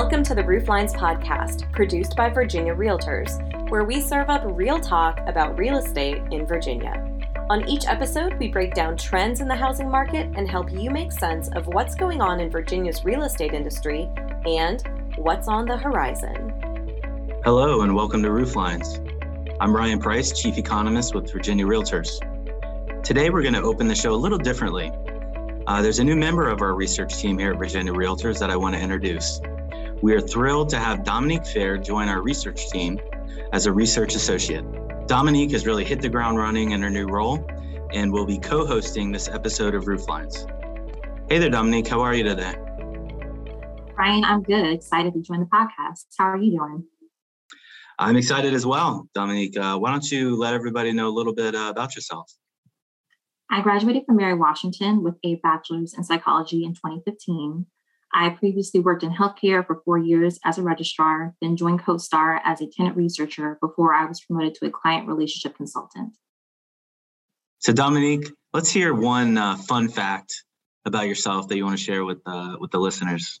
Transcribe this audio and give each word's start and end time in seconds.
Welcome 0.00 0.22
to 0.26 0.34
the 0.36 0.44
Rooflines 0.44 0.94
Podcast, 0.94 1.72
produced 1.72 2.14
by 2.14 2.28
Virginia 2.28 2.72
Realtors, 2.72 3.68
where 3.68 3.82
we 3.82 4.00
serve 4.00 4.30
up 4.30 4.42
real 4.44 4.78
talk 4.78 5.18
about 5.26 5.58
real 5.58 5.76
estate 5.76 6.22
in 6.30 6.46
Virginia. 6.46 7.04
On 7.50 7.68
each 7.68 7.84
episode, 7.84 8.38
we 8.38 8.46
break 8.46 8.74
down 8.74 8.96
trends 8.96 9.40
in 9.40 9.48
the 9.48 9.56
housing 9.56 9.90
market 9.90 10.30
and 10.36 10.48
help 10.48 10.70
you 10.70 10.88
make 10.90 11.10
sense 11.10 11.48
of 11.48 11.66
what's 11.66 11.96
going 11.96 12.20
on 12.20 12.38
in 12.38 12.48
Virginia's 12.48 13.04
real 13.04 13.24
estate 13.24 13.52
industry 13.52 14.08
and 14.46 14.84
what's 15.16 15.48
on 15.48 15.66
the 15.66 15.76
horizon. 15.76 16.52
Hello, 17.44 17.80
and 17.80 17.92
welcome 17.92 18.22
to 18.22 18.28
Rooflines. 18.28 19.04
I'm 19.58 19.74
Ryan 19.74 19.98
Price, 19.98 20.40
Chief 20.40 20.58
Economist 20.58 21.12
with 21.12 21.32
Virginia 21.32 21.66
Realtors. 21.66 22.22
Today, 23.02 23.30
we're 23.30 23.42
going 23.42 23.54
to 23.54 23.62
open 23.62 23.88
the 23.88 23.96
show 23.96 24.14
a 24.14 24.14
little 24.14 24.38
differently. 24.38 24.92
Uh, 25.66 25.82
there's 25.82 25.98
a 25.98 26.04
new 26.04 26.16
member 26.16 26.48
of 26.48 26.62
our 26.62 26.76
research 26.76 27.18
team 27.18 27.36
here 27.36 27.50
at 27.50 27.58
Virginia 27.58 27.92
Realtors 27.92 28.38
that 28.38 28.48
I 28.48 28.56
want 28.56 28.76
to 28.76 28.80
introduce. 28.80 29.40
We 30.00 30.14
are 30.14 30.20
thrilled 30.20 30.68
to 30.70 30.78
have 30.78 31.02
Dominique 31.02 31.44
Fair 31.44 31.76
join 31.76 32.08
our 32.08 32.22
research 32.22 32.70
team 32.70 33.00
as 33.52 33.66
a 33.66 33.72
research 33.72 34.14
associate. 34.14 34.64
Dominique 35.08 35.50
has 35.50 35.66
really 35.66 35.84
hit 35.84 36.00
the 36.00 36.08
ground 36.08 36.38
running 36.38 36.70
in 36.70 36.82
her 36.82 36.90
new 36.90 37.06
role 37.06 37.44
and 37.92 38.12
will 38.12 38.24
be 38.24 38.38
co 38.38 38.64
hosting 38.64 39.10
this 39.10 39.28
episode 39.28 39.74
of 39.74 39.86
Rooflines. 39.86 40.48
Hey 41.28 41.38
there, 41.38 41.50
Dominique. 41.50 41.88
How 41.88 42.00
are 42.00 42.14
you 42.14 42.22
today? 42.22 42.54
Ryan, 43.96 44.22
I'm 44.24 44.42
good. 44.44 44.72
Excited 44.72 45.14
to 45.14 45.20
join 45.20 45.40
the 45.40 45.46
podcast. 45.46 46.04
How 46.16 46.26
are 46.26 46.36
you 46.36 46.58
doing? 46.58 46.84
I'm 47.98 48.16
excited 48.16 48.54
as 48.54 48.64
well, 48.64 49.08
Dominique. 49.14 49.58
Uh, 49.58 49.78
why 49.78 49.90
don't 49.90 50.08
you 50.08 50.36
let 50.36 50.54
everybody 50.54 50.92
know 50.92 51.08
a 51.08 51.10
little 51.10 51.34
bit 51.34 51.56
uh, 51.56 51.66
about 51.70 51.96
yourself? 51.96 52.32
I 53.50 53.62
graduated 53.62 54.04
from 54.06 54.16
Mary 54.18 54.34
Washington 54.34 55.02
with 55.02 55.16
a 55.24 55.36
bachelor's 55.36 55.94
in 55.94 56.04
psychology 56.04 56.62
in 56.62 56.74
2015. 56.74 57.66
I 58.12 58.30
previously 58.30 58.80
worked 58.80 59.02
in 59.02 59.10
healthcare 59.10 59.66
for 59.66 59.82
four 59.84 59.98
years 59.98 60.38
as 60.44 60.58
a 60.58 60.62
registrar, 60.62 61.34
then 61.40 61.56
joined 61.56 61.82
CoStar 61.82 62.40
as 62.44 62.60
a 62.60 62.66
tenant 62.66 62.96
researcher 62.96 63.58
before 63.60 63.92
I 63.92 64.06
was 64.06 64.20
promoted 64.20 64.54
to 64.56 64.66
a 64.66 64.70
client 64.70 65.08
relationship 65.08 65.56
consultant. 65.56 66.14
So, 67.58 67.72
Dominique, 67.72 68.30
let's 68.52 68.70
hear 68.70 68.94
one 68.94 69.36
uh, 69.36 69.56
fun 69.56 69.88
fact 69.88 70.44
about 70.84 71.06
yourself 71.06 71.48
that 71.48 71.56
you 71.56 71.64
want 71.64 71.78
to 71.78 71.84
share 71.84 72.04
with 72.04 72.18
uh, 72.24 72.56
with 72.60 72.70
the 72.70 72.78
listeners. 72.78 73.40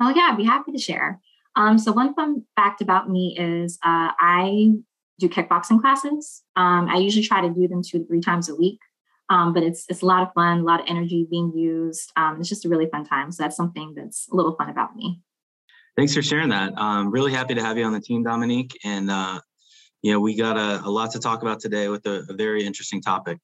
Oh 0.00 0.10
yeah, 0.14 0.28
I'd 0.30 0.36
be 0.36 0.44
happy 0.44 0.72
to 0.72 0.78
share. 0.78 1.20
Um, 1.56 1.78
so 1.78 1.90
one 1.92 2.14
fun 2.14 2.44
fact 2.54 2.80
about 2.82 3.10
me 3.10 3.36
is 3.36 3.78
uh, 3.84 4.12
I 4.20 4.74
do 5.18 5.28
kickboxing 5.28 5.80
classes. 5.80 6.42
Um, 6.54 6.88
I 6.88 6.98
usually 6.98 7.24
try 7.24 7.40
to 7.40 7.50
do 7.50 7.66
them 7.66 7.82
two 7.82 7.98
to 7.98 8.06
three 8.06 8.20
times 8.20 8.48
a 8.48 8.54
week. 8.54 8.78
Um, 9.30 9.52
but 9.52 9.62
it's 9.62 9.84
it's 9.88 10.02
a 10.02 10.06
lot 10.06 10.22
of 10.22 10.32
fun, 10.32 10.60
a 10.60 10.62
lot 10.62 10.80
of 10.80 10.86
energy 10.88 11.26
being 11.30 11.52
used. 11.54 12.12
Um, 12.16 12.38
it's 12.40 12.48
just 12.48 12.64
a 12.64 12.68
really 12.68 12.86
fun 12.86 13.04
time. 13.04 13.30
So 13.30 13.42
that's 13.42 13.56
something 13.56 13.94
that's 13.94 14.28
a 14.32 14.36
little 14.36 14.54
fun 14.56 14.70
about 14.70 14.96
me. 14.96 15.20
Thanks 15.96 16.14
for 16.14 16.22
sharing 16.22 16.50
that. 16.50 16.72
I'm 16.76 17.10
really 17.10 17.32
happy 17.32 17.54
to 17.54 17.62
have 17.62 17.76
you 17.76 17.84
on 17.84 17.92
the 17.92 18.00
team, 18.00 18.22
Dominique. 18.22 18.78
And 18.84 19.10
uh, 19.10 19.40
you 20.02 20.12
know, 20.12 20.20
we 20.20 20.36
got 20.36 20.56
a, 20.56 20.86
a, 20.86 20.90
lot 20.90 21.10
to 21.12 21.18
talk 21.18 21.42
about 21.42 21.60
today 21.60 21.88
with 21.88 22.06
a, 22.06 22.24
a 22.28 22.34
very 22.34 22.64
interesting 22.64 23.02
topic. 23.02 23.38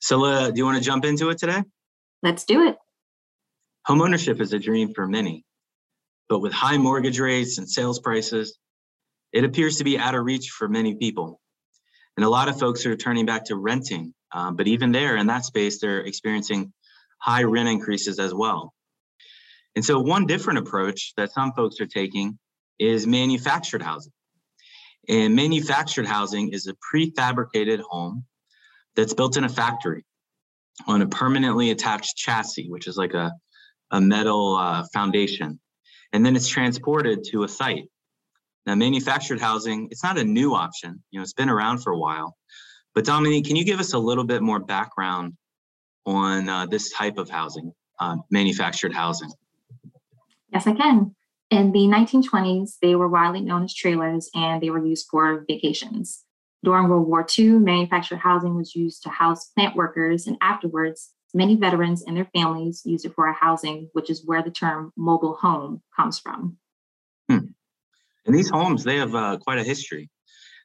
So, 0.00 0.24
uh, 0.24 0.50
do 0.50 0.56
you 0.56 0.64
want 0.64 0.78
to 0.78 0.82
jump 0.82 1.04
into 1.04 1.28
it 1.28 1.38
today? 1.38 1.62
Let's 2.22 2.44
do 2.44 2.66
it. 2.66 2.76
Homeownership 3.86 4.40
is 4.40 4.52
a 4.52 4.58
dream 4.58 4.94
for 4.94 5.06
many, 5.06 5.44
but 6.28 6.40
with 6.40 6.52
high 6.52 6.78
mortgage 6.78 7.20
rates 7.20 7.58
and 7.58 7.68
sales 7.68 7.98
prices, 7.98 8.58
it 9.32 9.44
appears 9.44 9.76
to 9.76 9.84
be 9.84 9.98
out 9.98 10.14
of 10.14 10.24
reach 10.24 10.50
for 10.50 10.68
many 10.68 10.94
people. 10.94 11.40
And 12.16 12.24
a 12.24 12.28
lot 12.28 12.48
of 12.48 12.58
folks 12.58 12.84
are 12.86 12.96
turning 12.96 13.26
back 13.26 13.44
to 13.46 13.56
renting 13.56 14.14
um, 14.32 14.56
but 14.56 14.66
even 14.66 14.92
there, 14.92 15.16
in 15.16 15.26
that 15.26 15.44
space, 15.44 15.80
they're 15.80 16.00
experiencing 16.00 16.72
high 17.18 17.42
rent 17.42 17.68
increases 17.68 18.18
as 18.18 18.34
well. 18.34 18.72
And 19.76 19.84
so, 19.84 20.00
one 20.00 20.26
different 20.26 20.60
approach 20.60 21.12
that 21.16 21.32
some 21.32 21.52
folks 21.52 21.80
are 21.80 21.86
taking 21.86 22.38
is 22.78 23.06
manufactured 23.06 23.82
housing. 23.82 24.12
And 25.08 25.34
manufactured 25.34 26.06
housing 26.06 26.52
is 26.52 26.66
a 26.66 26.74
prefabricated 26.74 27.80
home 27.80 28.24
that's 28.96 29.14
built 29.14 29.36
in 29.36 29.44
a 29.44 29.48
factory 29.48 30.04
on 30.86 31.02
a 31.02 31.08
permanently 31.08 31.70
attached 31.70 32.16
chassis, 32.16 32.68
which 32.68 32.86
is 32.86 32.96
like 32.96 33.14
a, 33.14 33.32
a 33.90 34.00
metal 34.00 34.56
uh, 34.56 34.84
foundation. 34.92 35.60
And 36.12 36.24
then 36.24 36.36
it's 36.36 36.48
transported 36.48 37.24
to 37.30 37.44
a 37.44 37.48
site. 37.48 37.84
Now, 38.66 38.74
manufactured 38.74 39.40
housing, 39.40 39.88
it's 39.90 40.04
not 40.04 40.18
a 40.18 40.24
new 40.24 40.54
option. 40.54 41.02
You 41.10 41.18
know, 41.18 41.22
it's 41.22 41.32
been 41.32 41.48
around 41.48 41.78
for 41.78 41.92
a 41.92 41.98
while, 41.98 42.36
but 42.94 43.04
Dominique, 43.04 43.46
can 43.46 43.56
you 43.56 43.64
give 43.64 43.80
us 43.80 43.92
a 43.92 43.98
little 43.98 44.24
bit 44.24 44.42
more 44.42 44.58
background 44.58 45.36
on 46.06 46.48
uh, 46.48 46.66
this 46.66 46.92
type 46.92 47.18
of 47.18 47.28
housing, 47.28 47.72
uh, 48.00 48.16
manufactured 48.30 48.92
housing? 48.92 49.30
Yes, 50.52 50.66
I 50.66 50.72
can. 50.72 51.14
In 51.50 51.72
the 51.72 51.80
1920s, 51.80 52.78
they 52.80 52.94
were 52.94 53.08
widely 53.08 53.40
known 53.40 53.64
as 53.64 53.74
trailers 53.74 54.30
and 54.34 54.62
they 54.62 54.70
were 54.70 54.84
used 54.84 55.06
for 55.10 55.44
vacations. 55.48 56.24
During 56.62 56.88
World 56.88 57.08
War 57.08 57.26
II, 57.38 57.58
manufactured 57.58 58.18
housing 58.18 58.54
was 58.54 58.74
used 58.74 59.02
to 59.04 59.08
house 59.08 59.46
plant 59.46 59.74
workers, 59.74 60.26
and 60.26 60.36
afterwards, 60.42 61.12
many 61.32 61.56
veterans 61.56 62.02
and 62.02 62.16
their 62.16 62.28
families 62.34 62.82
used 62.84 63.06
it 63.06 63.14
for 63.14 63.32
housing, 63.32 63.88
which 63.94 64.10
is 64.10 64.26
where 64.26 64.42
the 64.42 64.50
term 64.50 64.92
mobile 64.96 65.34
home 65.34 65.80
comes 65.96 66.18
from. 66.18 66.58
Hmm. 67.28 67.46
And 68.26 68.34
these 68.34 68.50
homes, 68.50 68.84
they 68.84 68.98
have 68.98 69.14
uh, 69.14 69.38
quite 69.38 69.58
a 69.58 69.64
history. 69.64 70.10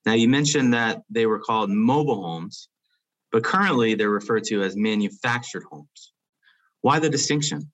Now, 0.05 0.13
you 0.13 0.27
mentioned 0.27 0.73
that 0.73 1.01
they 1.09 1.25
were 1.25 1.39
called 1.39 1.69
mobile 1.69 2.21
homes, 2.21 2.69
but 3.31 3.43
currently 3.43 3.95
they're 3.95 4.09
referred 4.09 4.43
to 4.45 4.61
as 4.61 4.75
manufactured 4.75 5.63
homes. 5.69 6.13
Why 6.81 6.99
the 6.99 7.09
distinction? 7.09 7.71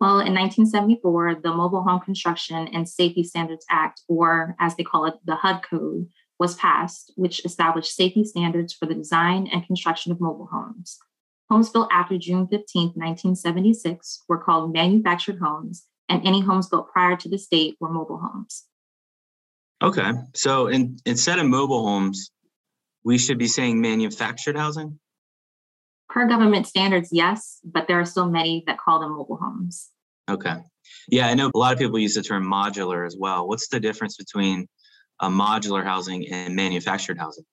Well, 0.00 0.20
in 0.20 0.34
1974, 0.34 1.36
the 1.42 1.54
Mobile 1.54 1.82
Home 1.82 2.00
Construction 2.00 2.68
and 2.68 2.88
Safety 2.88 3.24
Standards 3.24 3.64
Act, 3.70 4.02
or 4.08 4.54
as 4.60 4.76
they 4.76 4.82
call 4.82 5.06
it, 5.06 5.14
the 5.24 5.36
HUD 5.36 5.62
Code, 5.68 6.08
was 6.38 6.56
passed, 6.56 7.12
which 7.16 7.44
established 7.44 7.94
safety 7.94 8.24
standards 8.24 8.72
for 8.72 8.86
the 8.86 8.94
design 8.94 9.48
and 9.52 9.66
construction 9.66 10.12
of 10.12 10.20
mobile 10.20 10.48
homes. 10.52 10.98
Homes 11.50 11.70
built 11.70 11.88
after 11.92 12.18
June 12.18 12.46
15, 12.48 12.88
1976, 12.94 14.24
were 14.28 14.38
called 14.38 14.72
manufactured 14.72 15.38
homes, 15.40 15.86
and 16.08 16.26
any 16.26 16.40
homes 16.40 16.68
built 16.68 16.90
prior 16.92 17.16
to 17.16 17.28
this 17.28 17.46
date 17.46 17.76
were 17.80 17.88
mobile 17.88 18.18
homes. 18.18 18.64
Okay. 19.84 20.12
So 20.34 20.68
in, 20.68 20.96
instead 21.04 21.38
of 21.38 21.46
mobile 21.46 21.86
homes, 21.86 22.30
we 23.04 23.18
should 23.18 23.38
be 23.38 23.46
saying 23.46 23.82
manufactured 23.82 24.56
housing? 24.56 24.98
Per 26.08 26.26
government 26.26 26.66
standards, 26.66 27.10
yes, 27.12 27.60
but 27.62 27.86
there 27.86 28.00
are 28.00 28.06
still 28.06 28.30
many 28.30 28.64
that 28.66 28.78
call 28.78 29.00
them 29.00 29.10
mobile 29.10 29.36
homes. 29.36 29.90
Okay. 30.30 30.56
Yeah, 31.08 31.26
I 31.26 31.34
know 31.34 31.50
a 31.54 31.58
lot 31.58 31.74
of 31.74 31.78
people 31.78 31.98
use 31.98 32.14
the 32.14 32.22
term 32.22 32.44
modular 32.50 33.06
as 33.06 33.14
well. 33.18 33.46
What's 33.46 33.68
the 33.68 33.78
difference 33.78 34.16
between 34.16 34.66
a 35.20 35.28
modular 35.28 35.84
housing 35.84 36.32
and 36.32 36.56
manufactured 36.56 37.18
housing? 37.18 37.44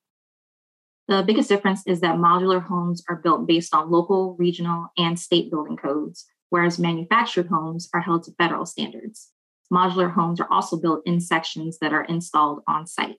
The 1.10 1.24
biggest 1.28 1.50
difference 1.50 1.84
is 1.86 2.00
that 2.00 2.16
modular 2.16 2.64
homes 2.64 3.04
are 3.10 3.18
built 3.18 3.46
based 3.46 3.76
on 3.76 3.92
local, 3.92 4.38
regional, 4.40 4.88
and 4.98 5.20
state 5.20 5.52
building 5.52 5.76
codes, 5.76 6.26
whereas 6.50 6.80
manufactured 6.80 7.48
homes 7.48 7.90
are 7.94 8.00
held 8.00 8.24
to 8.24 8.32
federal 8.38 8.66
standards 8.66 9.32
modular 9.72 10.12
homes 10.12 10.40
are 10.40 10.52
also 10.52 10.78
built 10.78 11.02
in 11.06 11.20
sections 11.20 11.78
that 11.80 11.94
are 11.94 12.04
installed 12.04 12.62
on 12.68 12.86
site. 12.86 13.18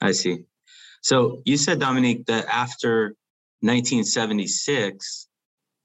I 0.00 0.12
see. 0.12 0.44
So 1.02 1.42
you 1.44 1.56
said, 1.56 1.80
Dominique, 1.80 2.26
that 2.26 2.46
after 2.46 3.14
1976, 3.60 5.28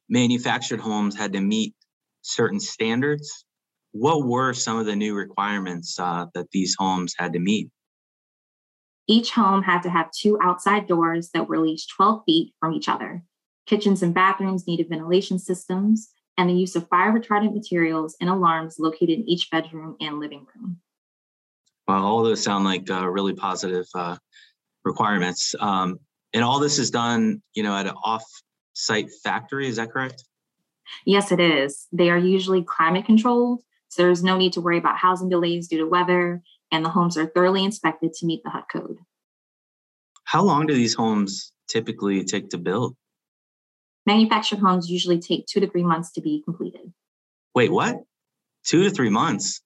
manufactured 0.10 0.80
homes 0.80 1.16
had 1.16 1.34
to 1.34 1.42
meet 1.42 1.76
certain 2.22 2.60
standards. 2.60 3.46
What 3.92 4.26
were 4.26 4.54
some 4.54 4.78
of 4.78 4.86
the 4.86 4.96
new 4.96 5.16
requirements 5.16 6.00
uh, 6.00 6.28
that 6.34 6.52
these 6.52 6.76
homes 6.78 7.16
had 7.18 7.34
to 7.34 7.40
meet? 7.40 7.70
Each 9.08 9.32
home 9.32 9.64
had 9.64 9.82
to 9.84 9.90
have 9.90 10.12
two 10.12 10.38
outside 10.42 10.88
doors 10.88 11.30
that 11.34 11.48
were 11.48 11.56
at 11.56 11.62
least 11.62 11.94
12 11.96 12.24
feet 12.26 12.54
from 12.60 12.74
each 12.74 12.90
other. 12.90 13.24
Kitchens 13.66 14.04
and 14.04 14.14
bathrooms 14.14 14.68
needed 14.68 14.90
ventilation 14.90 15.40
systems, 15.40 16.10
and 16.38 16.50
the 16.50 16.54
use 16.54 16.76
of 16.76 16.88
fire 16.88 17.12
retardant 17.12 17.54
materials 17.54 18.16
and 18.22 18.30
alarms 18.30 18.78
located 18.80 19.10
in 19.20 19.28
each 19.28 19.50
bedroom 19.50 19.96
and 20.00 20.20
living 20.20 20.46
room. 20.56 20.80
Well, 21.88 22.04
all 22.04 22.24
those 22.24 22.44
sound 22.44 22.66
like 22.66 22.90
uh, 22.90 23.08
really 23.08 23.34
positive 23.34 23.88
uh, 23.96 24.18
requirements. 24.84 25.56
Um, 25.60 26.00
and 26.34 26.44
all 26.44 26.60
this 26.60 26.80
is 26.80 26.92
done, 26.92 27.42
you 27.54 27.64
know, 27.64 27.76
at 27.76 27.88
an 27.88 27.96
off-site 28.04 29.10
factory. 29.24 29.68
Is 29.68 29.78
that 29.78 29.92
correct? 29.92 30.24
Yes, 31.06 31.32
it 31.32 31.40
is. 31.40 31.88
They 31.92 32.10
are 32.10 32.18
usually 32.18 32.64
climate 32.64 33.06
controlled, 33.06 33.62
so 33.90 34.04
there's 34.04 34.24
no 34.24 34.38
need 34.38 34.54
to 34.54 34.62
worry 34.62 34.78
about 34.78 34.98
housing 34.98 35.30
delays 35.30 35.68
due 35.68 35.80
to 35.80 35.88
weather, 35.88 36.42
and 36.72 36.84
the 36.84 36.90
homes 36.90 37.18
are 37.18 37.26
thoroughly 37.26 37.64
inspected 37.64 38.14
to 38.14 38.26
meet 38.26 38.44
the 38.44 38.50
HUD 38.50 38.64
code. 38.72 38.98
How 40.26 40.44
long 40.44 40.68
do 40.68 40.74
these 40.74 40.94
homes 40.94 41.54
typically 41.70 42.24
take 42.24 42.50
to 42.50 42.58
build? 42.58 42.96
Manufactured 44.08 44.60
homes 44.60 44.90
usually 44.90 45.20
take 45.20 45.46
two 45.48 45.60
to 45.60 45.70
three 45.70 45.84
months 45.84 46.14
to 46.14 46.22
be 46.22 46.42
completed. 46.46 46.94
Wait, 47.54 47.70
what? 47.70 47.98
Two 48.66 48.84
to 48.84 48.90
three 48.90 49.10
months? 49.10 49.62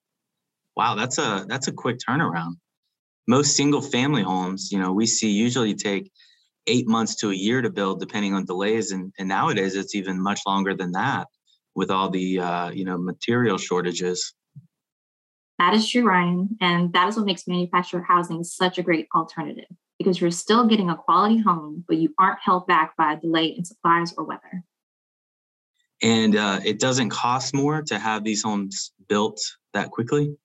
Wow, 0.75 0.95
that's 0.95 1.19
a 1.19 1.45
that's 1.47 1.67
a 1.67 1.71
quick 1.71 1.99
turnaround. 1.99 2.53
Most 3.27 3.55
single 3.55 3.81
family 3.81 4.23
homes, 4.23 4.71
you 4.71 4.79
know, 4.79 4.93
we 4.93 5.05
see 5.05 5.29
usually 5.29 5.75
take 5.75 6.11
eight 6.65 6.87
months 6.87 7.15
to 7.17 7.29
a 7.29 7.35
year 7.35 7.61
to 7.61 7.69
build, 7.69 7.99
depending 7.99 8.33
on 8.33 8.45
delays, 8.45 8.91
and, 8.91 9.13
and 9.19 9.29
nowadays 9.29 9.75
it's 9.75 9.93
even 9.93 10.19
much 10.19 10.41
longer 10.47 10.73
than 10.73 10.91
that 10.93 11.27
with 11.75 11.91
all 11.91 12.09
the 12.09 12.39
uh, 12.39 12.71
you 12.71 12.83
know 12.83 12.97
material 12.97 13.59
shortages. 13.59 14.33
That 15.59 15.75
is 15.75 15.87
true, 15.87 16.03
Ryan. 16.03 16.57
And 16.59 16.91
that 16.93 17.07
is 17.09 17.15
what 17.15 17.27
makes 17.27 17.47
manufactured 17.47 18.05
housing 18.07 18.43
such 18.43 18.79
a 18.79 18.81
great 18.81 19.07
alternative 19.15 19.69
because 20.01 20.19
you're 20.19 20.31
still 20.31 20.67
getting 20.67 20.89
a 20.89 20.95
quality 20.95 21.37
home, 21.37 21.85
but 21.87 21.97
you 21.97 22.11
aren't 22.17 22.39
held 22.39 22.65
back 22.67 22.97
by 22.97 23.13
a 23.13 23.19
delay 23.19 23.45
in 23.45 23.63
supplies 23.63 24.13
or 24.17 24.23
weather. 24.23 24.63
And 26.01 26.35
uh, 26.35 26.59
it 26.65 26.79
doesn't 26.79 27.11
cost 27.11 27.53
more 27.53 27.83
to 27.83 27.99
have 27.99 28.23
these 28.23 28.41
homes 28.41 28.91
built 29.07 29.39
that 29.73 29.91
quickly? 29.91 30.35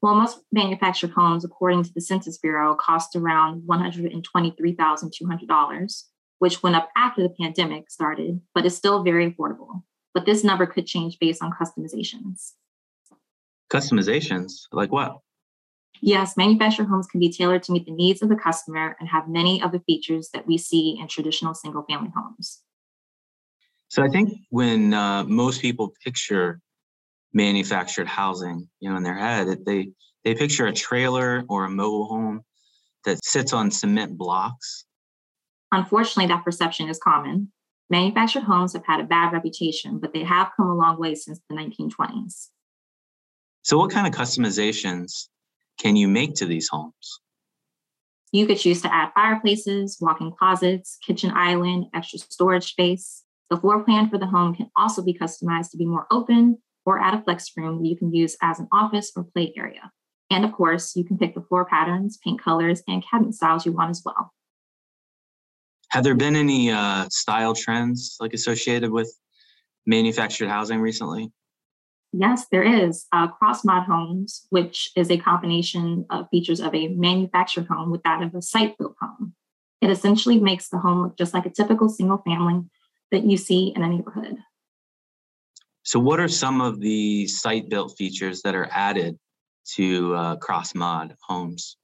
Well, 0.00 0.14
most 0.14 0.38
manufactured 0.50 1.10
homes, 1.10 1.44
according 1.44 1.82
to 1.84 1.92
the 1.94 2.00
Census 2.00 2.38
Bureau, 2.38 2.74
cost 2.74 3.14
around 3.14 3.68
$123,200, 3.68 6.02
which 6.38 6.62
went 6.62 6.76
up 6.76 6.88
after 6.96 7.22
the 7.22 7.28
pandemic 7.28 7.90
started, 7.90 8.40
but 8.54 8.64
is 8.66 8.76
still 8.76 9.02
very 9.02 9.32
affordable. 9.32 9.82
But 10.14 10.26
this 10.26 10.44
number 10.44 10.66
could 10.66 10.86
change 10.86 11.18
based 11.18 11.42
on 11.42 11.50
customizations. 11.52 12.52
Customizations? 13.70 14.68
Like 14.72 14.92
what? 14.92 15.18
Yes, 16.00 16.36
manufactured 16.36 16.86
homes 16.86 17.06
can 17.06 17.20
be 17.20 17.30
tailored 17.30 17.62
to 17.64 17.72
meet 17.72 17.86
the 17.86 17.92
needs 17.92 18.22
of 18.22 18.28
the 18.28 18.36
customer 18.36 18.96
and 18.98 19.08
have 19.08 19.28
many 19.28 19.62
of 19.62 19.72
the 19.72 19.80
features 19.80 20.30
that 20.32 20.46
we 20.46 20.58
see 20.58 20.98
in 21.00 21.06
traditional 21.06 21.54
single 21.54 21.84
family 21.88 22.10
homes. 22.14 22.62
So 23.88 24.02
I 24.02 24.08
think 24.08 24.32
when 24.50 24.94
uh, 24.94 25.24
most 25.24 25.60
people 25.60 25.92
picture 26.02 26.60
manufactured 27.34 28.08
housing, 28.08 28.68
you 28.80 28.90
know, 28.90 28.96
in 28.96 29.02
their 29.02 29.18
head, 29.18 29.64
they 29.66 29.90
they 30.24 30.34
picture 30.34 30.66
a 30.66 30.72
trailer 30.72 31.44
or 31.48 31.64
a 31.64 31.70
mobile 31.70 32.06
home 32.06 32.42
that 33.04 33.24
sits 33.24 33.52
on 33.52 33.70
cement 33.70 34.16
blocks. 34.16 34.84
Unfortunately, 35.72 36.26
that 36.26 36.44
perception 36.44 36.88
is 36.88 36.98
common. 36.98 37.52
Manufactured 37.90 38.44
homes 38.44 38.72
have 38.72 38.86
had 38.86 39.00
a 39.00 39.04
bad 39.04 39.32
reputation, 39.32 39.98
but 39.98 40.12
they 40.12 40.22
have 40.22 40.52
come 40.56 40.68
a 40.68 40.74
long 40.74 40.98
way 40.98 41.14
since 41.14 41.40
the 41.48 41.54
1920s. 41.54 42.48
So, 43.62 43.78
what 43.78 43.90
kind 43.90 44.06
of 44.06 44.14
customizations 44.14 45.28
can 45.78 45.96
you 45.96 46.08
make 46.08 46.34
to 46.36 46.46
these 46.46 46.68
homes? 46.68 47.20
You 48.32 48.46
could 48.46 48.58
choose 48.58 48.80
to 48.82 48.92
add 48.92 49.12
fireplaces, 49.14 49.98
walk 50.00 50.20
in 50.20 50.32
closets, 50.32 50.98
kitchen 51.06 51.32
island, 51.34 51.86
extra 51.94 52.18
storage 52.18 52.70
space. 52.70 53.24
The 53.50 53.58
floor 53.58 53.84
plan 53.84 54.08
for 54.08 54.16
the 54.16 54.26
home 54.26 54.54
can 54.54 54.70
also 54.74 55.02
be 55.02 55.12
customized 55.12 55.70
to 55.72 55.76
be 55.76 55.84
more 55.84 56.06
open 56.10 56.58
or 56.86 56.98
add 56.98 57.14
a 57.14 57.22
flex 57.22 57.50
room 57.56 57.82
that 57.82 57.88
you 57.88 57.96
can 57.96 58.14
use 58.14 58.36
as 58.40 58.58
an 58.58 58.68
office 58.72 59.12
or 59.14 59.24
play 59.24 59.52
area. 59.56 59.92
And 60.30 60.46
of 60.46 60.52
course, 60.52 60.96
you 60.96 61.04
can 61.04 61.18
pick 61.18 61.34
the 61.34 61.42
floor 61.42 61.66
patterns, 61.66 62.18
paint 62.24 62.40
colors, 62.40 62.82
and 62.88 63.04
cabinet 63.04 63.34
styles 63.34 63.66
you 63.66 63.72
want 63.72 63.90
as 63.90 64.02
well. 64.02 64.32
Have 65.90 66.04
there 66.04 66.14
been 66.14 66.36
any 66.36 66.70
uh, 66.70 67.06
style 67.10 67.54
trends 67.54 68.16
like 68.18 68.32
associated 68.32 68.90
with 68.90 69.14
manufactured 69.86 70.48
housing 70.48 70.80
recently? 70.80 71.30
Yes, 72.12 72.46
there 72.50 72.62
is. 72.62 73.06
Uh, 73.10 73.28
Cross 73.28 73.64
Mod 73.64 73.84
Homes, 73.84 74.46
which 74.50 74.90
is 74.96 75.10
a 75.10 75.16
combination 75.16 76.04
of 76.10 76.28
features 76.30 76.60
of 76.60 76.74
a 76.74 76.88
manufactured 76.88 77.66
home 77.66 77.90
with 77.90 78.02
that 78.02 78.22
of 78.22 78.34
a 78.34 78.42
site 78.42 78.76
built 78.76 78.96
home. 79.00 79.34
It 79.80 79.90
essentially 79.90 80.38
makes 80.38 80.68
the 80.68 80.78
home 80.78 81.02
look 81.02 81.16
just 81.16 81.32
like 81.32 81.46
a 81.46 81.50
typical 81.50 81.88
single 81.88 82.18
family 82.18 82.62
that 83.10 83.24
you 83.24 83.36
see 83.36 83.72
in 83.74 83.82
a 83.82 83.88
neighborhood. 83.88 84.36
So, 85.84 85.98
what 85.98 86.20
are 86.20 86.28
some 86.28 86.60
of 86.60 86.80
the 86.80 87.26
site 87.26 87.68
built 87.68 87.96
features 87.96 88.42
that 88.42 88.54
are 88.54 88.68
added 88.70 89.18
to 89.74 90.14
uh, 90.14 90.36
Cross 90.36 90.74
Mod 90.74 91.16
homes? 91.22 91.76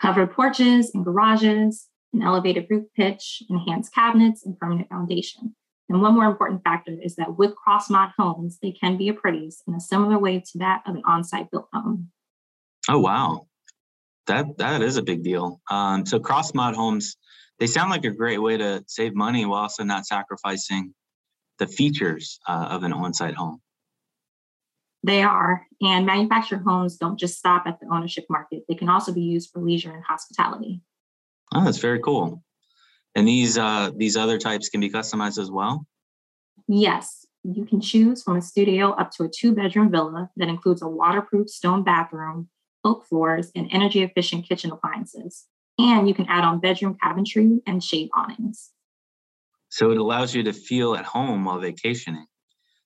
Covered 0.00 0.32
porches 0.32 0.94
and 0.94 1.04
garages, 1.04 1.88
an 2.12 2.22
elevated 2.22 2.66
roof 2.68 2.84
pitch, 2.94 3.42
enhanced 3.48 3.94
cabinets, 3.94 4.44
and 4.44 4.58
permanent 4.58 4.88
foundation. 4.88 5.54
And 5.88 6.02
one 6.02 6.14
more 6.14 6.24
important 6.24 6.64
factor 6.64 6.96
is 7.00 7.16
that 7.16 7.38
with 7.38 7.54
cross 7.54 7.88
mod 7.88 8.10
homes, 8.18 8.58
they 8.60 8.72
can 8.72 8.96
be 8.96 9.08
appraised 9.08 9.62
in 9.68 9.74
a 9.74 9.80
similar 9.80 10.18
way 10.18 10.40
to 10.40 10.58
that 10.58 10.82
of 10.86 10.96
an 10.96 11.02
on 11.06 11.22
site 11.22 11.50
built 11.50 11.68
home. 11.72 12.10
Oh, 12.88 12.98
wow. 12.98 13.46
That, 14.26 14.58
that 14.58 14.82
is 14.82 14.96
a 14.96 15.02
big 15.02 15.22
deal. 15.22 15.60
Um, 15.70 16.04
so, 16.04 16.18
cross 16.18 16.54
mod 16.54 16.74
homes, 16.74 17.16
they 17.60 17.68
sound 17.68 17.90
like 17.90 18.04
a 18.04 18.10
great 18.10 18.38
way 18.38 18.56
to 18.56 18.84
save 18.88 19.14
money 19.14 19.46
while 19.46 19.62
also 19.62 19.84
not 19.84 20.06
sacrificing 20.06 20.92
the 21.58 21.68
features 21.68 22.40
uh, 22.48 22.68
of 22.70 22.82
an 22.82 22.92
on 22.92 23.14
site 23.14 23.34
home. 23.34 23.60
They 25.04 25.22
are. 25.22 25.64
And 25.80 26.04
manufactured 26.04 26.62
homes 26.66 26.96
don't 26.96 27.18
just 27.18 27.38
stop 27.38 27.64
at 27.66 27.78
the 27.78 27.86
ownership 27.92 28.26
market, 28.28 28.64
they 28.68 28.74
can 28.74 28.88
also 28.88 29.12
be 29.12 29.22
used 29.22 29.50
for 29.52 29.62
leisure 29.62 29.92
and 29.92 30.02
hospitality. 30.02 30.82
Oh, 31.54 31.64
that's 31.64 31.78
very 31.78 32.00
cool. 32.00 32.42
And 33.16 33.26
these 33.26 33.56
uh, 33.56 33.90
these 33.96 34.16
other 34.16 34.38
types 34.38 34.68
can 34.68 34.80
be 34.80 34.90
customized 34.90 35.38
as 35.38 35.50
well. 35.50 35.86
Yes, 36.68 37.24
you 37.42 37.64
can 37.64 37.80
choose 37.80 38.22
from 38.22 38.36
a 38.36 38.42
studio 38.42 38.90
up 38.90 39.10
to 39.12 39.24
a 39.24 39.28
two 39.28 39.54
bedroom 39.54 39.90
villa 39.90 40.30
that 40.36 40.48
includes 40.48 40.82
a 40.82 40.88
waterproof 40.88 41.48
stone 41.48 41.82
bathroom, 41.82 42.50
oak 42.84 43.06
floors, 43.06 43.50
and 43.56 43.68
energy 43.72 44.02
efficient 44.02 44.46
kitchen 44.46 44.70
appliances. 44.70 45.46
And 45.78 46.06
you 46.06 46.14
can 46.14 46.26
add 46.28 46.44
on 46.44 46.60
bedroom 46.60 46.98
cabinetry 47.02 47.60
and 47.66 47.82
shade 47.82 48.10
awnings. 48.14 48.70
So 49.70 49.90
it 49.92 49.96
allows 49.96 50.34
you 50.34 50.42
to 50.44 50.52
feel 50.52 50.94
at 50.94 51.06
home 51.06 51.46
while 51.46 51.58
vacationing. 51.58 52.26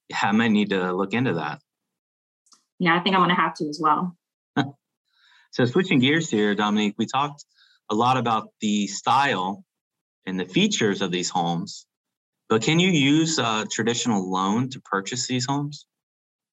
Yeah, 0.09 0.19
I 0.23 0.33
might 0.33 0.53
need 0.53 0.71
to 0.71 0.93
look 0.93 1.13
into 1.13 1.35
that. 1.35 1.61
Yeah, 2.79 2.97
I 2.97 3.01
think 3.01 3.17
I'm 3.17 3.21
going 3.21 3.35
to 3.35 3.41
have 3.41 3.55
to 3.55 3.69
as 3.69 3.81
well. 3.83 4.17
so 5.51 5.65
switching 5.65 5.99
gears 5.99 6.31
here, 6.31 6.55
Dominique, 6.55 6.95
we 6.99 7.07
talked 7.07 7.45
a 7.91 7.95
lot 7.97 8.17
about 8.17 8.49
the 8.61 8.87
style 8.87 9.65
and 10.27 10.39
the 10.39 10.45
features 10.45 11.03
of 11.03 11.11
these 11.11 11.31
homes. 11.31 11.87
But 12.49 12.63
can 12.63 12.79
you 12.81 12.91
use 12.91 13.39
a 13.39 13.67
traditional 13.71 14.31
loan 14.31 14.69
to 14.71 14.81
purchase 14.81 15.27
these 15.27 15.47
homes? 15.49 15.87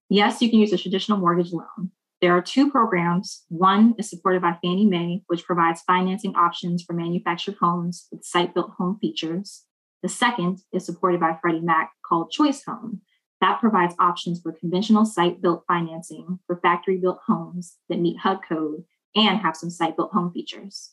Yes, 0.10 0.42
you 0.42 0.50
can 0.50 0.60
use 0.60 0.72
a 0.72 0.78
traditional 0.78 1.18
mortgage 1.18 1.52
loan. 1.52 1.92
There 2.22 2.36
are 2.36 2.42
two 2.42 2.72
programs. 2.72 3.44
One 3.50 3.94
is 3.98 4.10
supported 4.10 4.42
by 4.42 4.58
Fannie 4.62 4.86
Mae, 4.86 5.24
which 5.28 5.44
provides 5.44 5.81
financing 5.81 6.36
options 6.36 6.84
for 6.84 6.94
manufactured 6.94 7.56
homes 7.60 8.08
with 8.12 8.24
site 8.24 8.54
built 8.54 8.72
home 8.78 8.98
features. 9.00 9.64
The 10.02 10.10
second 10.10 10.60
is 10.72 10.86
supported 10.86 11.19
by 11.19 11.38
Freddie 11.42 11.62
Mac 11.62 11.92
called 12.08 12.31
Choice 12.31 12.64
Home. 12.66 13.02
That 13.42 13.60
provides 13.60 13.96
options 14.00 14.42
for 14.42 14.52
conventional 14.52 15.06
site 15.06 15.42
built 15.42 15.64
financing 15.68 16.40
for 16.48 16.60
factory 16.62 16.98
built 16.98 17.19
homes 17.28 17.75
that 17.90 18.00
meet 18.00 18.18
HUD 18.19 18.40
code 18.48 18.84
and 19.16 19.40
have 19.40 19.56
some 19.56 19.69
site 19.69 19.96
built 19.96 20.12
home 20.12 20.31
features 20.31 20.92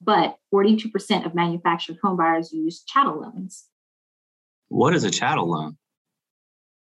but 0.00 0.36
42% 0.52 1.26
of 1.26 1.34
manufactured 1.34 1.98
home 2.02 2.16
buyers 2.16 2.52
use 2.52 2.82
chattel 2.84 3.20
loans. 3.20 3.64
What 4.68 4.94
is 4.94 5.04
a 5.04 5.10
chattel 5.10 5.50
loan? 5.50 5.76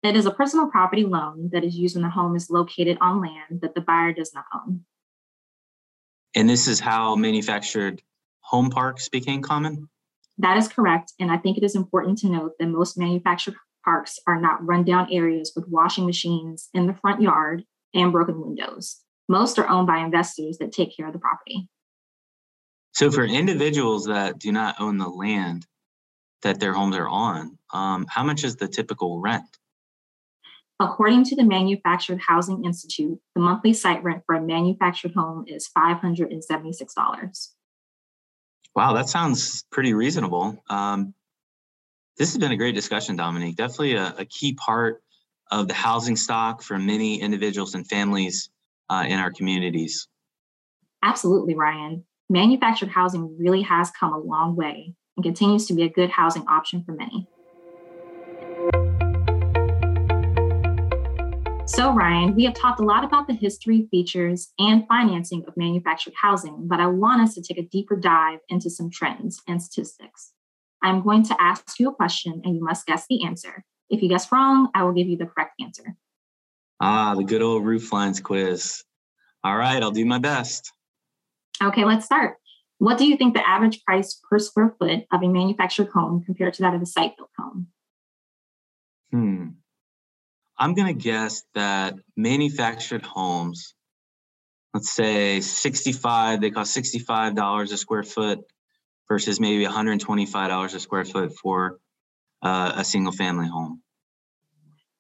It 0.04 0.16
is 0.16 0.26
a 0.26 0.32
personal 0.32 0.70
property 0.70 1.04
loan 1.04 1.50
that 1.52 1.64
is 1.64 1.76
used 1.76 1.96
when 1.96 2.04
the 2.04 2.10
home 2.10 2.36
is 2.36 2.50
located 2.50 2.98
on 3.02 3.22
land 3.22 3.62
that 3.62 3.76
the 3.76 3.82
buyer 3.82 4.14
does 4.14 4.34
not 4.34 4.46
own. 4.54 4.86
And 6.36 6.50
this 6.50 6.68
is 6.68 6.80
how 6.80 7.16
manufactured 7.16 8.02
home 8.42 8.70
parks 8.70 9.10
became 9.10 9.42
common? 9.42 9.90
That 10.38 10.58
is 10.58 10.68
correct. 10.68 11.14
And 11.20 11.32
I 11.32 11.38
think 11.38 11.58
it 11.58 11.64
is 11.64 11.76
important 11.76 12.20
to 12.20 12.30
note 12.30 12.54
that 12.60 12.68
most 12.68 12.98
manufactured 12.98 13.56
parks 13.84 14.20
are 14.28 14.40
not 14.40 14.66
rundown 14.66 15.08
areas 15.12 15.52
with 15.56 15.68
washing 15.68 16.06
machines 16.06 16.70
in 16.74 16.88
the 16.88 16.94
front 16.94 17.22
yard 17.22 17.64
and 17.94 18.12
broken 18.12 18.40
windows. 18.40 19.02
Most 19.28 19.60
are 19.60 19.68
owned 19.68 19.88
by 19.88 19.98
investors 19.98 20.58
that 20.60 20.72
take 20.72 20.96
care 20.96 21.08
of 21.08 21.14
the 21.14 21.20
property. 21.20 21.70
So 22.98 23.12
for 23.12 23.24
individuals 23.24 24.06
that 24.06 24.40
do 24.40 24.52
not 24.52 24.78
own 24.80 24.98
the 24.98 25.08
land 25.08 25.68
that 26.42 26.60
their 26.60 26.74
homes 26.74 26.96
are 26.96 27.08
on, 27.08 27.60
um, 27.72 28.08
how 28.10 28.24
much 28.24 28.44
is 28.44 28.56
the 28.56 28.68
typical 28.68 29.22
rent? 29.22 29.46
According 30.80 31.26
to 31.26 31.36
the 31.36 31.44
Manufactured 31.44 32.20
Housing 32.20 32.66
Institute, 32.66 33.20
the 33.36 33.42
monthly 33.42 33.74
site 33.74 34.04
rent 34.04 34.24
for 34.26 34.34
a 34.34 34.42
manufactured 34.42 35.14
home 35.14 35.46
is 35.46 35.70
$576. 35.78 37.50
Wow, 38.76 38.94
that 38.94 39.10
sounds 39.10 39.64
pretty 39.72 39.94
reasonable. 39.94 40.58
Um, 40.68 41.14
this 42.18 42.34
has 42.34 42.40
been 42.40 42.52
a 42.52 42.58
great 42.58 42.74
discussion, 42.74 43.16
Dominique. 43.16 43.58
Definitely 43.58 43.94
a, 43.94 44.16
a, 44.18 44.26
key 44.26 44.56
part 44.56 45.04
of 45.52 45.68
the 45.68 45.76
housing 45.76 46.16
stock 46.16 46.64
for 46.64 46.80
many 46.80 47.22
individuals 47.22 47.76
and 47.76 47.86
families 47.86 48.50
uh, 48.90 49.06
in 49.08 49.20
our 49.20 49.32
communities. 49.32 50.08
Absolutely, 51.04 51.54
Ryan 51.54 52.04
manufactured 52.30 52.90
housing 52.90 53.38
really 53.40 53.62
has 53.62 53.92
come 53.92 54.14
a 54.14 54.20
long 54.20 54.56
way 54.56 54.94
and 55.16 55.24
continues 55.24 55.66
to 55.68 55.74
be 55.74 55.84
a 55.84 55.90
good 55.90 56.10
housing 56.10 56.46
option 56.48 56.84
for 56.84 56.92
many. 56.92 57.28
So, 61.66 61.94
Ryan, 61.94 62.34
we 62.34 62.46
have 62.46 62.54
talked 62.54 62.80
a 62.80 62.84
lot 62.84 63.04
about 63.04 63.28
the 63.28 63.34
history, 63.34 63.88
features, 63.92 64.52
and 64.58 64.88
financing 64.88 65.44
of 65.48 65.56
manufactured 65.58 66.14
housing, 66.20 66.68
but 66.68 66.80
I 66.80 66.88
want 66.88 67.22
us 67.22 67.36
to 67.36 67.42
take 67.42 67.58
a 67.60 67.68
deeper 67.68 67.96
dive 67.96 68.40
into 68.50 68.70
some 68.70 68.90
trends 68.90 69.42
and 69.48 69.62
statistics. 69.62 70.32
I'm 70.82 71.04
going 71.04 71.24
to 71.24 71.36
ask 71.42 71.80
you 71.80 71.90
a 71.90 71.94
question 71.94 72.42
and 72.44 72.56
you 72.56 72.64
must 72.64 72.86
guess 72.88 73.06
the 73.10 73.26
answer. 73.26 73.64
If 73.90 74.02
you 74.02 74.10
guess 74.10 74.32
wrong, 74.32 74.70
I 74.74 74.84
will 74.84 74.94
give 74.94 75.08
you 75.08 75.18
the 75.18 75.26
correct 75.26 75.62
answer. 75.62 75.96
Ah, 76.80 77.16
the 77.16 77.24
good 77.24 77.42
old 77.42 77.66
roof 77.66 77.92
lines 77.92 78.22
quiz. 78.22 78.84
All 79.44 79.56
right, 79.56 79.82
I'll 79.82 79.92
do 79.92 80.06
my 80.06 80.20
best. 80.20 80.72
Okay, 81.62 81.86
let's 81.86 82.06
start. 82.06 82.36
What 82.80 82.98
do 82.98 83.06
you 83.06 83.18
think 83.18 83.34
the 83.34 83.48
average 83.48 83.84
price 83.84 84.20
per 84.30 84.38
square 84.40 84.76
foot 84.80 85.06
of 85.12 85.24
a 85.24 85.28
manufactured 85.28 85.90
home 85.90 86.24
compared 86.24 86.54
to 86.56 86.62
that 86.62 86.76
of 86.76 86.82
a 86.82 86.86
site 86.86 87.18
built 87.18 87.32
home? 87.38 87.68
Hmm. 89.12 89.48
I'm 90.60 90.74
going 90.74 90.88
to 90.88 91.02
guess 91.02 91.44
that 91.54 91.96
manufactured 92.16 93.04
homes, 93.04 93.76
let's 94.74 94.92
say 94.92 95.40
65, 95.40 96.42
they 96.42 96.52
cost 96.52 96.76
$65 96.76 97.72
a 97.72 97.78
square 97.78 98.04
foot 98.04 98.40
versus 99.08 99.40
maybe 99.40 99.66
$125 99.66 100.74
a 100.74 100.80
square 100.80 101.06
foot 101.06 101.34
for 101.36 101.80
uh, 102.42 102.74
a 102.76 102.84
single 102.84 103.14
family 103.14 103.48
home. 103.48 103.82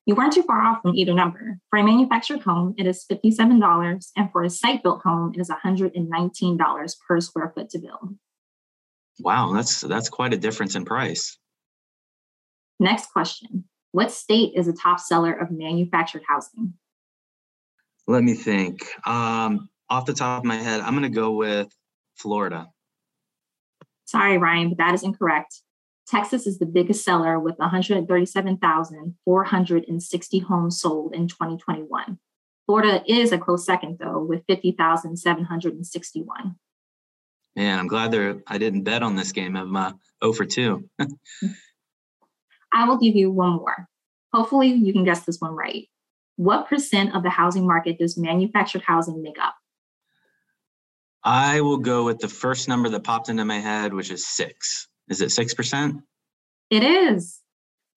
You 0.07 0.15
weren't 0.15 0.31
too 0.31 0.43
far 0.43 0.61
off 0.61 0.81
from 0.81 0.95
either 0.95 1.13
number. 1.13 1.59
For 1.69 1.77
a 1.77 1.83
manufactured 1.83 2.41
home, 2.41 2.73
it 2.77 2.87
is 2.87 3.05
$57, 3.11 4.11
and 4.15 4.31
for 4.31 4.41
a 4.41 4.49
site 4.49 4.81
built 4.81 5.01
home, 5.03 5.33
it 5.35 5.41
is 5.41 5.49
$119 5.49 6.95
per 7.05 7.19
square 7.19 7.51
foot 7.53 7.69
to 7.71 7.79
build. 7.79 8.15
Wow, 9.19 9.51
that's 9.53 9.81
that's 9.81 10.07
quite 10.07 10.33
a 10.33 10.37
difference 10.37 10.75
in 10.75 10.85
price. 10.85 11.37
Next 12.79 13.11
question. 13.11 13.65
What 13.91 14.11
state 14.11 14.53
is 14.55 14.69
a 14.69 14.73
top 14.73 15.01
seller 15.01 15.33
of 15.33 15.51
manufactured 15.51 16.21
housing? 16.25 16.75
Let 18.07 18.23
me 18.23 18.33
think. 18.33 18.87
Um, 19.05 19.67
off 19.89 20.05
the 20.05 20.13
top 20.13 20.39
of 20.39 20.45
my 20.45 20.55
head, 20.55 20.79
I'm 20.79 20.97
going 20.97 21.03
to 21.03 21.09
go 21.09 21.31
with 21.31 21.67
Florida. 22.15 22.67
Sorry, 24.05 24.37
Ryan, 24.37 24.69
but 24.69 24.77
that 24.77 24.93
is 24.93 25.03
incorrect. 25.03 25.61
Texas 26.07 26.47
is 26.47 26.57
the 26.57 26.65
biggest 26.65 27.03
seller 27.03 27.37
with 27.37 27.59
137,460 27.59 30.39
homes 30.39 30.79
sold 30.79 31.13
in 31.13 31.27
2021. 31.27 32.17
Florida 32.65 33.03
is 33.07 33.33
a 33.33 33.37
close 33.37 33.65
second, 33.65 33.97
though, 33.99 34.23
with 34.23 34.45
50,761. 34.47 36.55
Man, 37.55 37.79
I'm 37.79 37.87
glad 37.87 38.11
there 38.11 38.41
I 38.47 38.57
didn't 38.57 38.83
bet 38.83 39.03
on 39.03 39.15
this 39.15 39.31
game. 39.31 39.55
I'm 39.57 39.75
uh, 39.75 39.91
0 40.23 40.33
for 40.33 40.45
2. 40.45 40.87
I 42.73 42.87
will 42.87 42.97
give 42.97 43.15
you 43.15 43.31
one 43.31 43.53
more. 43.53 43.87
Hopefully, 44.33 44.67
you 44.67 44.93
can 44.93 45.03
guess 45.03 45.25
this 45.25 45.39
one 45.39 45.55
right. 45.55 45.87
What 46.35 46.67
percent 46.67 47.15
of 47.15 47.23
the 47.23 47.29
housing 47.29 47.65
market 47.65 47.97
does 47.97 48.17
manufactured 48.17 48.83
housing 48.83 49.23
make 49.23 49.39
up? 49.41 49.55
I 51.23 51.61
will 51.61 51.77
go 51.77 52.05
with 52.05 52.19
the 52.19 52.27
first 52.27 52.67
number 52.67 52.89
that 52.89 53.03
popped 53.03 53.29
into 53.29 53.43
my 53.43 53.59
head, 53.59 53.91
which 53.93 54.11
is 54.11 54.27
six. 54.27 54.87
Is 55.09 55.21
it 55.21 55.29
6%? 55.29 56.03
It 56.69 56.83
is. 56.83 57.39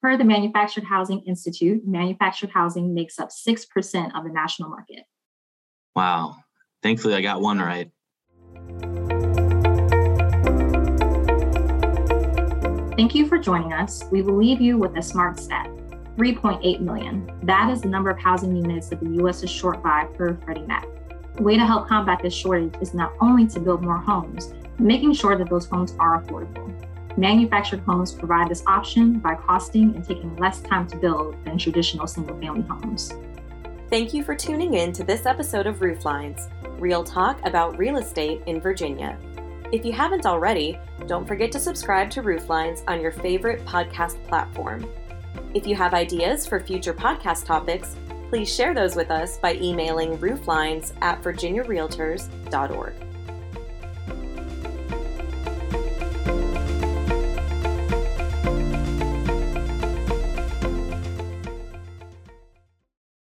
Per 0.01 0.17
the 0.17 0.25
Manufactured 0.25 0.85
Housing 0.85 1.21
Institute, 1.27 1.87
manufactured 1.87 2.51
housing 2.51 2.95
makes 2.95 3.19
up 3.19 3.31
6% 3.31 4.17
of 4.17 4.25
the 4.25 4.31
national 4.31 4.71
market. 4.71 5.05
Wow. 5.95 6.37
Thankfully, 6.83 7.15
I 7.15 7.21
got 7.21 7.41
one 7.41 7.59
right. 7.59 7.91
Thank 12.97 13.15
you 13.15 13.27
for 13.27 13.39
joining 13.39 13.73
us. 13.73 14.05
We 14.11 14.23
will 14.23 14.37
leave 14.37 14.61
you 14.61 14.79
with 14.79 14.97
a 14.97 15.03
smart 15.03 15.39
stat 15.39 15.69
3.8 16.17 16.81
million. 16.81 17.31
That 17.43 17.71
is 17.71 17.83
the 17.83 17.89
number 17.89 18.11
of 18.11 18.19
housing 18.19 18.55
units 18.55 18.89
that 18.89 19.01
the 19.01 19.11
U.S. 19.17 19.43
is 19.43 19.51
short 19.51 19.83
by 19.83 20.05
per 20.17 20.37
Freddie 20.45 20.67
Mac. 20.67 20.87
The 21.37 21.43
way 21.43 21.57
to 21.57 21.65
help 21.65 21.89
combat 21.89 22.21
this 22.23 22.35
shortage 22.35 22.75
is 22.81 22.95
not 22.95 23.13
only 23.21 23.47
to 23.49 23.61
build 23.61 23.83
more 23.83 23.97
homes, 23.97 24.49
but 24.49 24.81
making 24.81 25.15
sure 25.15 25.37
that 25.37 25.49
those 25.49 25.67
homes 25.67 25.95
are 25.99 26.23
affordable. 26.23 26.90
Manufactured 27.17 27.81
homes 27.81 28.13
provide 28.13 28.49
this 28.49 28.63
option 28.67 29.19
by 29.19 29.35
costing 29.35 29.95
and 29.97 30.05
taking 30.05 30.35
less 30.37 30.61
time 30.61 30.87
to 30.89 30.97
build 30.97 31.37
than 31.45 31.59
traditional 31.59 32.07
single 32.07 32.39
family 32.39 32.63
homes. 32.63 33.13
Thank 33.89 34.15
you 34.15 34.23
for 34.23 34.37
tuning 34.37 34.75
in 34.75 34.93
to 34.93 35.03
this 35.03 35.27
episode 35.27 35.67
of 35.67 35.81
Rooflines, 35.81 36.49
real 36.81 37.03
talk 37.03 37.45
about 37.45 37.77
real 37.77 37.97
estate 37.97 38.43
in 38.47 38.61
Virginia. 38.61 39.19
If 39.73 39.85
you 39.85 39.93
haven't 39.93 40.27
already, 40.27 40.79
don't 41.07 41.27
forget 41.27 41.51
to 41.53 41.59
subscribe 41.59 42.11
to 42.11 42.23
Rooflines 42.23 42.83
on 42.87 43.01
your 43.01 43.13
favorite 43.13 43.65
podcast 43.65 44.23
platform. 44.29 44.89
If 45.55 45.67
you 45.67 45.75
have 45.75 45.95
ideas 45.95 46.47
for 46.47 46.61
future 46.61 46.95
podcast 46.95 47.45
topics, 47.45 47.97
please 48.29 48.53
share 48.53 48.75
those 48.75 48.95
with 48.95 49.11
us 49.11 49.39
by 49.39 49.55
emailing 49.55 50.17
rooflines 50.19 50.93
at 51.03 51.23
virginiarealtors.org. 51.23 53.10